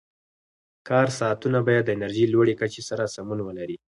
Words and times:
کار 0.89 1.07
ساعتونه 1.19 1.59
باید 1.67 1.83
د 1.85 1.89
انرژۍ 1.95 2.25
لوړې 2.33 2.53
کچې 2.61 2.81
سره 2.89 3.03
سمون 3.15 3.39
ولري. 3.43 3.77